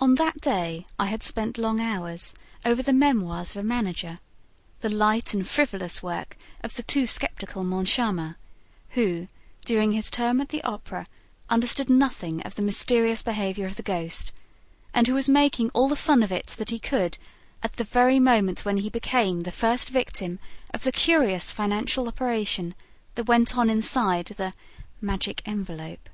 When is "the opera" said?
10.48-11.06